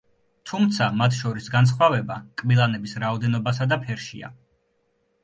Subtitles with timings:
[0.51, 4.31] თუმცა მათ შორის განსხვავება კბილანების რაოდენობასა და ფერშია.